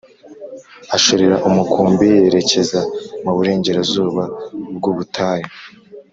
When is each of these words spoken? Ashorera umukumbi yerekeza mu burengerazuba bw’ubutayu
Ashorera 0.95 1.35
umukumbi 1.49 2.07
yerekeza 2.23 2.79
mu 3.23 3.31
burengerazuba 3.37 4.23
bw’ubutayu 4.75 5.47